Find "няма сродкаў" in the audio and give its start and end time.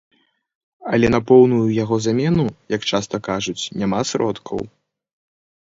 3.85-4.57